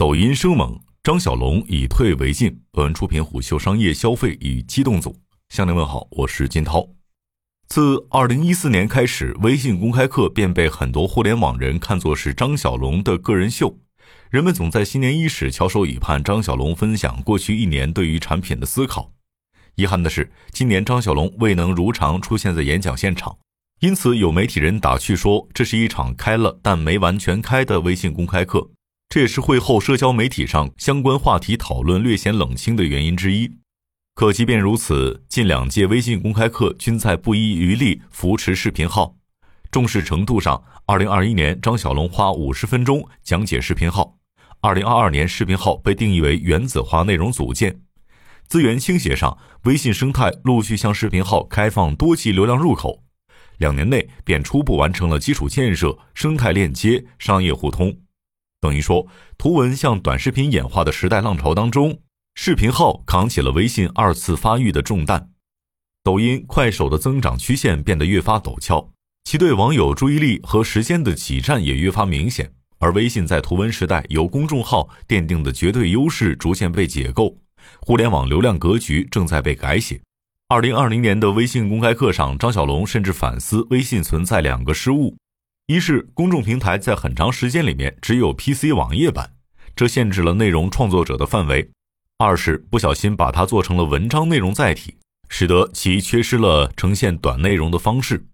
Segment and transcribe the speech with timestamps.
[0.00, 2.62] 抖音生猛，张小龙以退为进。
[2.72, 5.14] 本文出品虎嗅商业消费与机动组。
[5.50, 6.88] 向您问好，我是金涛。
[7.68, 13.78] 自二零一四年开始，微信公开课便被很多互联网人看作是张小龙的个人秀。
[14.30, 19.12] 人们总在新年伊始翘首以盼张小龙分享过去一年对于产品的思考。
[19.74, 23.36] 遗憾的是，今年张小龙未能如常出现在演讲现场，
[23.80, 28.70] 因此有媒体人打趣说，这是一场开了但没完全开的微信公开课。
[29.10, 33.50] 这也是会后社交媒体上相关话题讨论略显冷清的原因之一。
[34.14, 39.16] 可即便如此，近两届微信公开课均在不遗余力扶持视频号。
[39.72, 44.16] 重视程度上，二零二一年张小龙花五十分钟讲解视频号，
[44.60, 47.80] 二零二二年视频号被定义为原子化内容组件。
[48.46, 53.02] 资源倾斜上，微信生态陆续向视频号开放多级流量入口，
[53.58, 57.92] 两年内便初步完成了基础建设、生态链接、商业互通。
[58.60, 59.06] 等于说，
[59.38, 61.98] 图文向短视频演化的时代浪潮当中。
[62.36, 65.30] 视频号扛起了微信二次发育的重担，
[66.04, 68.88] 抖音、快手的增长曲线变得越发陡峭，
[69.24, 72.50] 其对网友注意力和时间的挤占也越发明显。
[72.78, 77.36] 而微信在图文时代由公众号奠定的绝对优势逐渐被解构，
[77.80, 80.00] 互联网流量格局正在被改写。
[80.48, 85.14] 二零二零年的微信公开课上，张小龙甚至反思微信存在两个失误：
[85.70, 89.34] 一是公众平台在很长时间里面只有 PC 网页版，
[89.76, 91.70] 这限制了内容创作者的范围。
[92.18, 94.96] 二是不小心把它做成了文章内容载体，
[95.28, 98.26] 使得其缺失了呈现短内容的方式。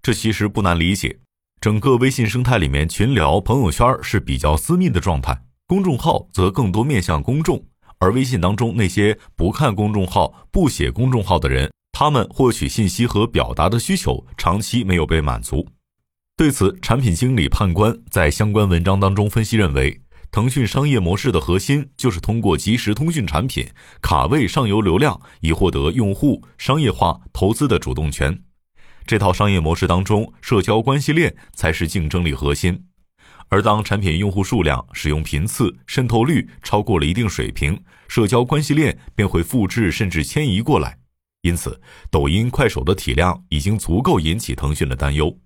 [0.00, 1.18] 这其实不难理解。
[1.60, 7.60] 整个微信生态里面，群聊、朋友圈是比较私密的状态，公众号则更多面向公众。
[7.98, 15.66] 而微信当中那些不看公众号、不写公众号的人，他们获取信息和表达的需求长期没有被满足。
[16.38, 20.00] 对此，产品经理判官在相关文章当中分析认为。
[20.30, 23.66] 腾讯商业模式的核心就是通过即时通讯产品
[24.00, 28.40] 卡位上游流量，以获得用户商业化投资的主动权。
[29.04, 32.84] 这套商业模式当中，社交关系链才是竞争力核心。
[33.48, 40.98] 而当产品用户数量、使用频次、渗透率超过了一定水平，社交关系链便会复制甚至迁移过来。
[41.40, 41.80] 因此，
[42.12, 45.36] 抖音、快手的体量已经足够引起腾讯的担忧。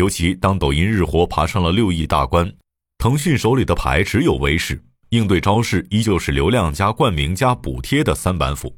[0.00, 2.50] 尤其当抖音日活爬上了六亿大关。
[2.96, 8.74] 腾讯手里的牌只有微视，应对招式依旧是流量加冠名加补贴的三板斧。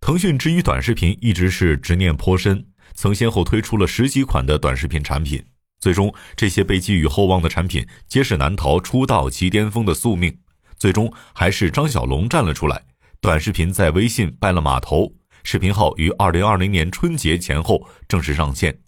[0.00, 5.44] 腾讯之于短视频一直是执念颇深，曾先后推出了十几款的短视频产品，
[5.80, 10.32] 最终这些被寄予厚望的产品皆是难逃出道即巅峰的宿命。
[10.78, 12.80] 最终还是张小龙站了出来，
[13.20, 15.12] 短视频在微信拜了码头，
[15.42, 18.78] 视频号于二零二零年春节前后正式上线。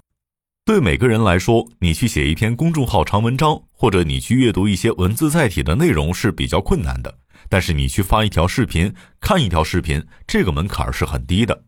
[0.64, 7.18] 对每个人来说，你去写一篇公众号长文章，或者你去阅读一些文字载体的内容是比较困难的。
[7.48, 11.64] 但是你去发一条视频、看一条视频，这个门槛是很低的。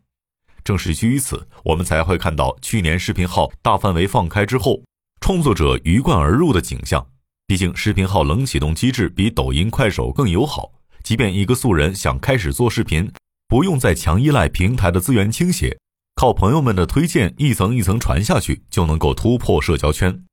[0.63, 4.81] 正是基于此，我们才会看到去年视频号大范围放开之后，
[5.21, 7.05] 创作者鱼贯而入的景象。
[7.49, 10.71] 毕竟视频号冷启动机制比抖音、快手更友好，
[11.03, 13.11] 即便一个素人想开始做视频，
[13.49, 15.77] 不用再强依赖平台的资源倾斜。
[16.15, 20.25] 靠朋友们的推荐一层一层传下去，就能够突破社交圈。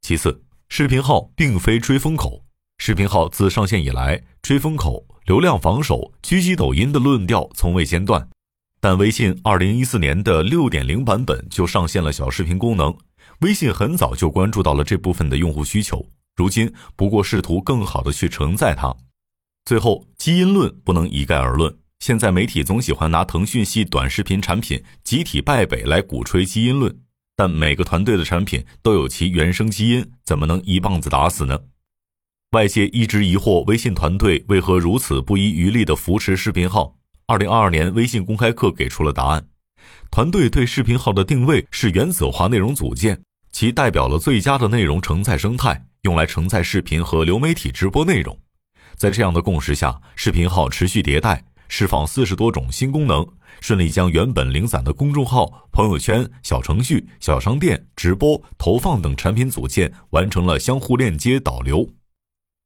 [0.00, 2.44] 其次，视频号并非追风口。
[2.78, 8.28] 视频号自上线以来，追风口、流量防守、狙击抖音的论调从未间断。
[8.80, 12.94] 但微信二零一四年的六点零版本就上线了小视频功能，
[13.40, 18.94] 微信很早就关注到了这部分的用户需求，如今不过试图更好的去承载它。
[19.64, 21.76] 最后，基因论不能一概而论。
[22.06, 26.96] 现在媒体总喜欢拿腾讯系短视频产品集体败北来鼓吹基因论，
[27.34, 31.58] 但每个团队的产品都有其原生基因，怎么能一棒子打死呢？
[32.52, 36.94] 外界一直疑惑微信团队为何如此不遗余力地扶持视频号。
[37.26, 39.44] 二零二二年微信公开课给出了答案，
[40.12, 48.38] 团队对视频号的定位是原子化内容组件，其代表了最佳的内容承载生态，用来承载视频和流媒体直播内容。
[48.94, 51.42] 在这样的共识下，视频号持续迭代。
[51.68, 53.26] 释放四十多种新功能，
[53.60, 61.88] 顺利将原本零散的公众号、朋友圈、小程序、小商店、直播、投放等产品组件完成了相互链接导流。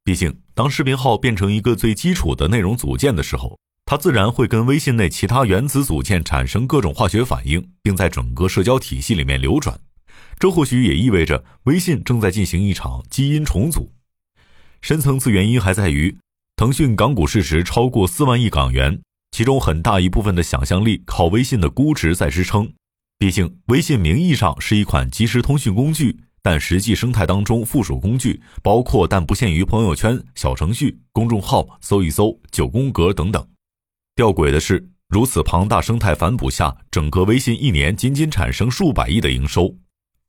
[0.05, 9.79] 毕竟，当视频号变成一个最基础的内容组件的时候，它自然会跟微信内其他原子组件产生各种化学反应，并在整个社交体系里面流转。
[10.39, 13.93] 这或许也意味着微信正在进行一场基因重组。
[14.81, 16.17] 深层次原因还在于。
[16.61, 22.71] 腾讯港股市值超过四万亿港元，其中很大一部分的想象力靠微信的估值在支撑。
[23.19, 33.43] 毕竟，微信名义上是一款即时通讯工具，但实际生态当中附属工具包括但不限于朋友圈、小程序、公众号、搜一搜、九宫格等等。
[34.15, 39.75] 吊诡的是，如此庞大生态反哺下，整个微信一年仅仅产生数百亿的营收。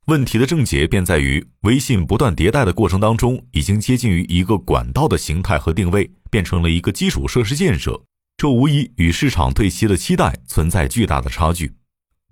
[0.06, 8.02] 问题的症结便在于，微信不断迭代的过程当中，已经接近于一个管道的形态和定位，变成了一个基础设施建设。
[8.36, 11.72] 这无疑与市场对其的期待存在巨大的差距。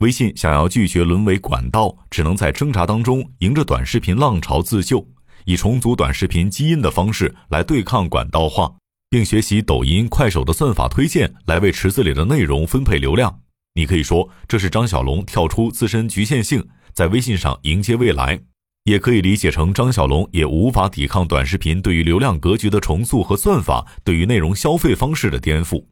[0.00, 5.06] 微信想要拒绝沦为管道，只能在挣扎当中迎着短视频浪潮自救，
[5.44, 8.74] 以重组短视频基因的方式来对抗管道化，
[9.08, 13.42] 并学习抖音、快手的算法推荐来为池子里的内容分配流量。
[13.74, 16.66] 你可以说这是张小龙跳出自身局限性。
[16.92, 18.40] 在微信上迎接未来，
[18.84, 25.84] 也可以理解成张小龙也无法抵抗短视频对于流量格局的重塑和算法对于内容消费方式的颠覆。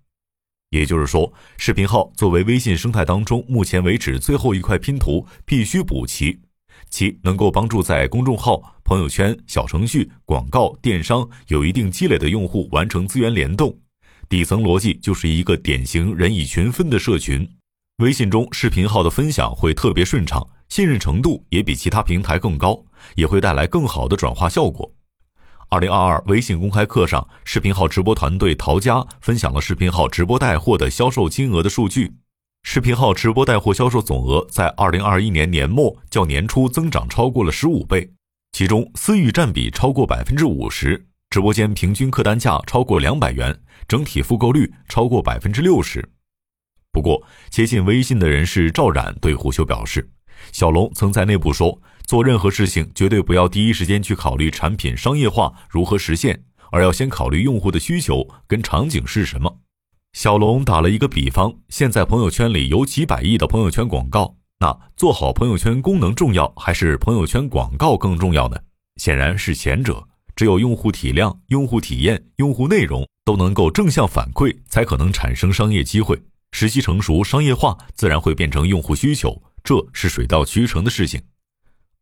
[0.71, 6.39] 也就是说，视频号作为微信生态当中目前为止最后一块拼图，必须补齐，
[6.91, 13.75] 其能够帮助在公众号、朋友圈、小程序、广告、电商有一定积累的用户完成资源联动。
[14.29, 17.49] 底层逻辑就是一个典型人以群分的社群。
[18.03, 20.47] 微信中视频号的分享会特别顺畅。
[20.69, 22.85] 信任程度也比其他平台更高，
[23.15, 24.91] 也会带来更好的转化效果。
[25.71, 32.13] 二零二二微信公开课上，视频号直播团队陶家分享了视频号直播带货的销售金额的数据。
[32.63, 38.11] 视频号直播带货销售总额在二零二一年年末较年初增长超过了十五倍，
[38.53, 46.07] 其中私域占比超过百分之五十，直播间平均客单价超过两百元，整体复购率超过百分之六十。
[46.93, 50.11] 不过，接近微信的人士赵冉对虎嗅表示。
[50.53, 59.59] 小龙曾在内部说，做任何事情绝对不要第一时间去考虑产品商业化如何实现，而要先考虑用户的需求跟场景是什么。
[60.13, 68.57] 小龙打了一个比方，现在朋友圈里有几百亿的朋友圈广告，那做好朋友圈功能重要还是朋友圈广告更重要呢？
[68.97, 70.05] 显然是前者。
[70.35, 76.17] 只有用户体量、用户体验、用户内容都能够正向反馈，才可能产生商业机会。
[76.53, 79.43] 时机成熟，商业化自然会变成用户需求。
[79.69, 81.21] 这是水到渠成的事情。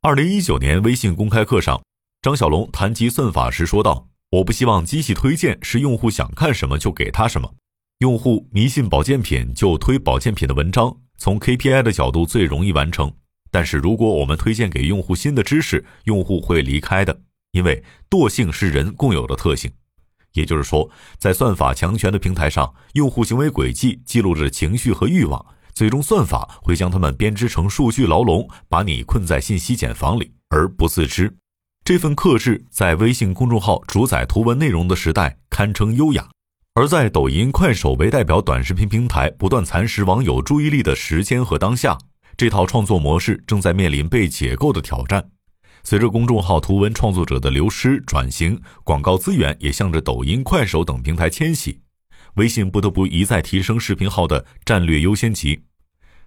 [0.00, 1.82] 二零一九年微信公开课上，
[2.22, 7.52] 张小龙谈及算法时说道：“我不希望机器推荐是用户想看什么就给他什么。
[7.98, 13.12] 用户迷信保健品就推保健品的文章，从 KPI 的角度最容易完成。
[13.50, 17.20] 但是如果我们推荐给用户新的知识，用户会离开的，
[17.50, 19.68] 因为惰性是人共有的特性。
[20.34, 25.44] 也就是说，在算法强权的平台上，用户行为轨迹记录着情绪和欲望。”
[25.76, 31.36] 最终，算法会将它们编织成数据牢笼，把你困在信息茧房里而不自知。
[31.84, 36.26] 这份克制在微信公众号主宰图文内容的时代堪称优雅，
[36.72, 41.98] 而在抖音、快手为代表短视频平台不断蚕食网友注意力的时间和当下，
[42.38, 45.22] 这套创作模式正在面临被解构的挑战。
[45.84, 51.78] 随着公众号图文创作者的流失转型，广告资源也向着抖音、快手等平台迁徙。
[52.36, 55.60] 微信不得不一再提升视频号的战略优先级。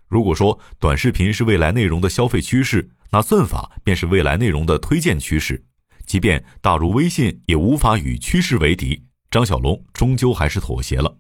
[0.08, 5.64] 如果说短视频是未来内容的消费趋势，那算法便是未来内容的推荐趋势。
[6.06, 9.04] 即便大如微信，也无法与趋势为敌。
[9.30, 11.18] 张小龙终究还是妥协了。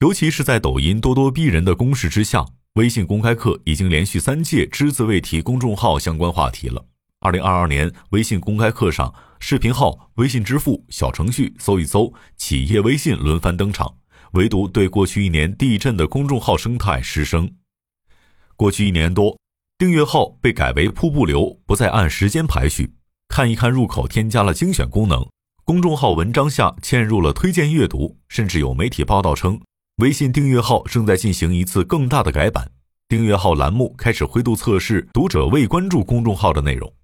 [0.00, 2.44] 尤其是在抖音咄咄逼人的攻势之下，
[2.74, 6.84] 微信公开课已经连续三届只字未提公众号相关话题了。
[7.20, 9.14] 二零二二年微信公开课上。
[9.44, 13.92] 视频号、微信支付、小程序、搜一搜、企业微信轮番登场，
[14.34, 17.52] 唯独对过去一年地震的公众号生态失声。
[18.54, 19.36] 过去一年多，
[19.76, 22.94] 订阅号被改为瀑布流，不再按时间排序。
[23.26, 25.28] 看一看入口添加了精选功能，
[25.64, 29.60] 公众号文章下嵌入了推荐阅读，甚至有媒体报道称，
[29.96, 32.70] 微信订阅号正在进行一次更大的改版，
[33.08, 36.94] 订阅号栏目开始灰度测试读者未关注公众号的内容。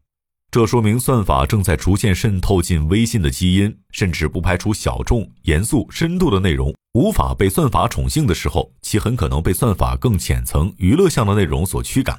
[0.51, 12.19] 这说明算法正在逐渐渗透进微信的基因，甚至不排除小众、严肃、深度的内容无法被算法宠幸的时候，其很可能被算法更浅层、娱乐向的内容所驱赶。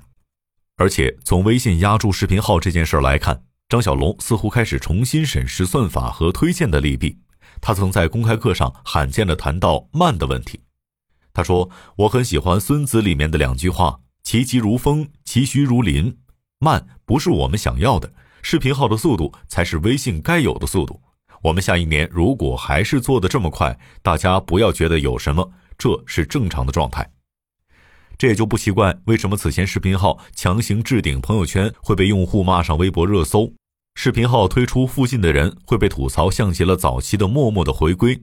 [0.78, 7.18] 而且从微信压住视频号这件事儿来看，张小龙似乎开始重新审视算法和推荐的利弊。
[7.60, 10.60] 他曾在公开课上罕见地谈到慢的问题。
[11.34, 11.68] 他说
[11.98, 16.16] ：“我很喜欢《孙子》里面的两句话：‘其疾如风，其徐如林。’
[16.60, 21.02] 慢不是我们想要的。”视频号的速度才是微信该有的速度。
[21.42, 27.10] 我们下一年如果还是做的这么快，大家不要觉得有什么，这是正常的状态。
[28.18, 33.54] 这也就不奇怪，为什么此前视频号强行置顶朋友圈会被用户骂上微博热搜，
[33.96, 38.22] 视频号推出附近的人会被吐槽像极了早期的默默的回归。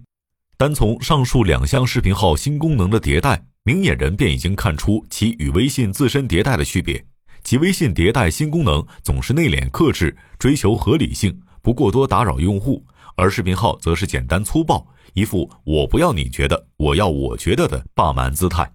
[0.59, 7.05] 单从上述两项视频号新功能的迭代，明眼人便已经看出其与微信自身迭代的区别。
[7.47, 12.85] 即微信迭代新功能总是内敛克制，追求合理性，不过多打扰用户；
[13.15, 14.85] 而视频号则是简单粗暴，
[15.15, 18.73] 一副我不要你觉得，我要我觉得的霸蛮姿态。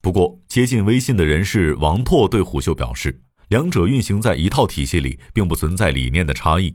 [0.00, 6.74] 不过，接近微信的人士王拓对虎嗅表示，两者运行在一套体系里，并不存在理念的差异。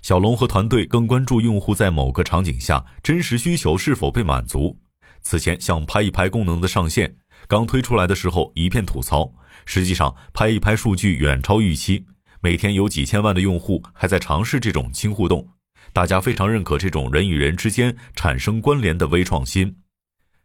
[0.00, 4.78] 小龙和团队更关注用户在某个场景下真实需求是否被满足。
[5.20, 7.14] 此前，像拍一拍功能的上线，
[7.46, 9.34] 刚推出来的时候一片吐槽。
[9.64, 12.04] 实际上，拍一拍数据远超预期，
[12.40, 15.48] 每天有几千万的用户还在尝试这种轻互动，
[15.92, 19.76] 大家非常认可这种人与人之间产生关联的微创新。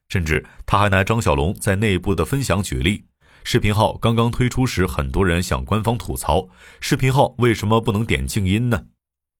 [0.09, 3.05] 甚至他还拿张小龙在内部的分享举例：
[3.43, 6.49] 视频号刚刚推出时，很多人向官方吐槽，
[6.79, 8.85] 视频号为什么不能点静音呢？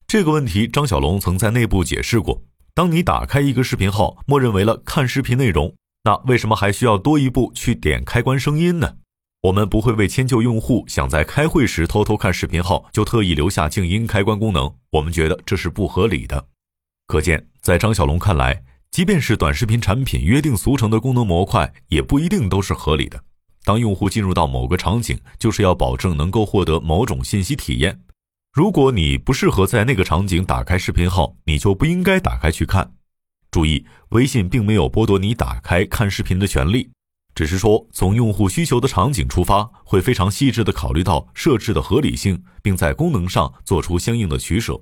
[0.08, 8.96] 这个问题，张小龙曾在内部解释过：当你打开一个视频号，默认为了看视频内容，那为什么还需要多一步去点开关声音呢？
[9.42, 14.72] 我们不会为迁就用户想在开会时偷偷看视频号，就特意留下静音开关功能。
[14.92, 16.46] 我们觉得这是不合理的。
[17.08, 23.20] 可见，在张小龙看来，即便是短视频产品约定俗成的功能模块，也不一定都是合理的。
[23.64, 28.00] 当用户进入到某个场景，就是要保证能够获得某种信息体验。
[28.54, 32.94] 如果你不适合在那个场景打开视频号，你就不应该打开去看。
[33.50, 36.92] 注意，微信并没有剥夺你打开看视频的权利。
[37.34, 44.80] 只是说，从用户需求的场景出发，会非常细致地考虑到设置的合理性，并在功能上做出相应的取舍。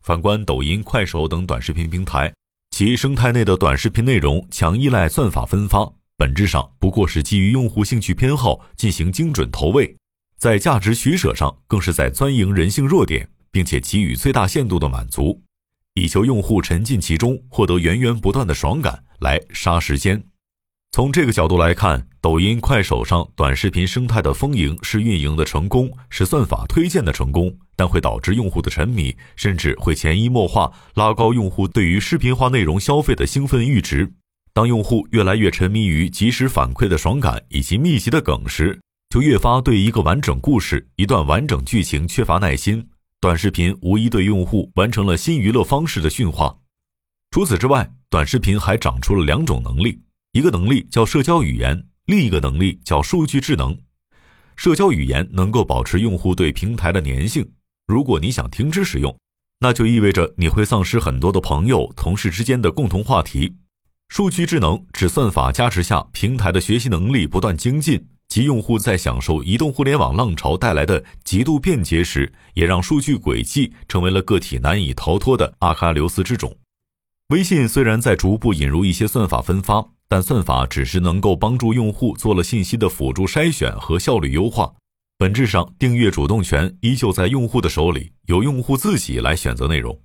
[0.00, 2.32] 反观抖音、快手等短视频平台，
[2.70, 9.96] 其生态内的短视频内容强依赖算法分发，本质上不过是基于用户兴趣偏好进行精准投喂，
[10.38, 15.42] 在价值取舍上更是在钻营人性弱点，并且给予最大限度的满足，
[15.94, 20.24] 以求用户沉浸其中，获得源源不断的爽感来杀时间。
[20.94, 34.12] 从这个角度来看，抖音、快手上短视频生态的丰盈是运营的成功，是算法推荐的成功，但会导致用户的沉迷，甚至会潜移默化拉高用户对于视频化内容消费的兴奋阈值。
[34.52, 42.86] 当用户越来越沉迷于及时反馈的爽感以及密集的梗时，就越发对一个完整故事、一段完整剧情缺乏耐心。
[43.18, 46.54] 短视频无疑对用户完成了新娱乐方式的驯化。
[47.30, 49.98] 除此之外，短视频还长出了两种能力。
[50.32, 53.76] 一个能力叫社交语言，另一个能力叫数据智能。
[54.56, 57.46] 社交语言能够保持用户对平台的粘性。
[57.86, 59.14] 如果你想停止使用，
[59.60, 63.54] 那就意味着你会丧失很多的朋友、同事之间的共同话题。
[64.08, 76.56] 数据智能指算法加持下平台的学习能力不断精进，及用户在享受移动互联网浪潮带来的极度便捷时，也让数据轨迹成为了个体难以逃脱的阿喀琉斯之种。
[77.28, 79.86] 微信虽然在逐步引入一些算法分发。
[80.12, 84.70] 但算法只是能够帮助用户做了信息的辅助筛选和效率优化，
[85.16, 89.98] 本质上订阅主动权依旧在用户的手里，由用户自己来选择内容。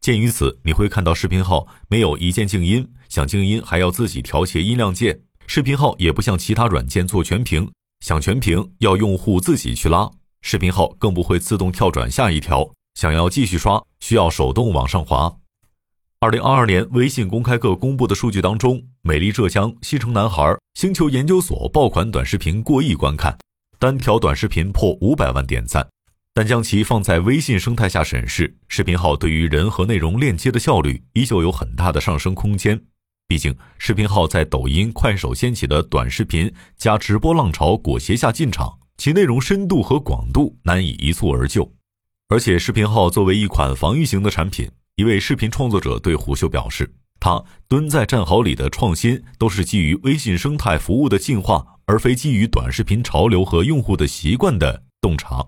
[0.00, 5.20] 鉴于此，你会看到视频号没有一键静音，想静音还要自己调节音量键。
[5.46, 10.10] 视频号也不像其他软件做全屏，想全屏要用户自己去拉。
[10.40, 15.32] 视频号更不会自动跳转下一条，想要继续刷需要手动往上滑。
[16.22, 23.36] 二零二二年微信公开课公布的数据当中，美丽浙江、西城男孩、星球研究所爆款短视频过亿观看，
[23.80, 25.84] 单条短视频破五百万点赞。
[26.32, 32.80] 但将其放在微信生态下审视，视频号对于人和内容链接的效率依旧有很大的上升空间。
[33.26, 41.68] 毕竟，视频号在抖音、快手掀起的短视频加直播浪潮裹挟下进场，其内容深度和广度难以一蹴而就。
[42.28, 44.70] 而且，视频号作为一款防御型的产品。
[45.02, 55.44] 一位视频创作者对虎嗅表示：“他蹲在战壕里的创新都是基于微信生态服务的进化，而非基于短视频潮流和用户的习惯的洞察。”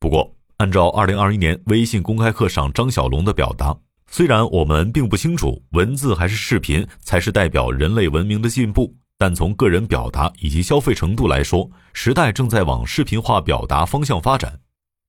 [0.00, 3.76] 不过，按照2021年微信公开课上张小龙的表达，
[4.10, 14.58] 虽然我们并不清楚文字还是视频才是代表人类文明的进步，但从个人表达以及消费程度来说，时代正在往视频化表达方向发展。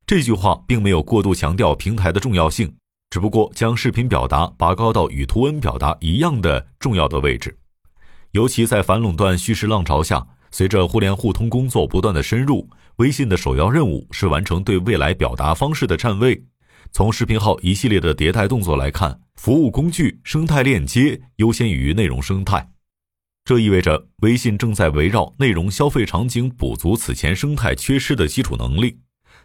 [0.05, 2.75] 这句话并没有过度强调平台的重要性。
[3.15, 7.57] 只不过将视频表达拔高到与图文表达一样的重要的位置，
[8.31, 16.43] 尤其在反垄断叙事浪潮下，随着互联互通工作不断的深入，微信的首要任务是完成对未来表达方式的站位。
[16.91, 22.69] 从视频号一系列的迭代动作来看，服务工具生态链接优先于内容生态，
[23.45, 28.99] 这意味着微信正在围绕内容消费场景补足此前生态缺失的基础能力，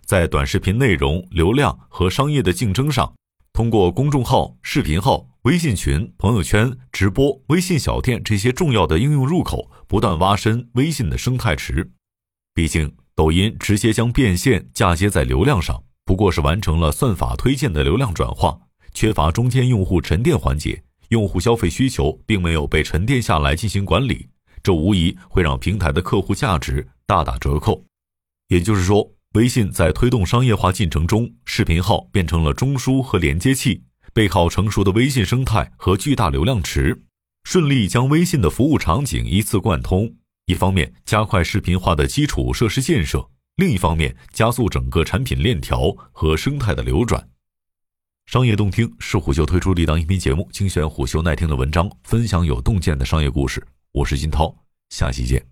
[0.04, 3.14] 在短视频内容流量和商业的竞争上。
[3.60, 11.92] 通过公众号、视频号、微信群、朋友圈、直播、微信小店这些重要的应用入口，不断挖深微信的生态池。
[12.54, 18.58] 毕竟，抖音直接将变现嫁接在流量上，不过是完成了算法推荐的流量转化，
[18.94, 24.26] 缺乏中间用户沉淀环节，用户消费需求并没有被沉淀下来进行管理，
[24.62, 27.84] 这无疑会让平台的客户价值大打折扣。
[28.48, 37.04] 也就是说，微信在推动商业化进程中，视频号变成了中枢和连接器，背靠成熟的微信生态和巨大流量池。
[37.44, 40.12] 顺利将微信的服务场景依次贯通，
[40.46, 47.28] 一方面加快视频化的基础设施建设，另一方面加速整个产品链条和生态的流转。
[48.26, 53.64] 商业洞听是虎嗅推出的一档音频节目，精选虎嗅耐听的文章，分享有洞见的商业故事。
[53.92, 54.52] 我是金涛，
[54.88, 55.50] 下期见。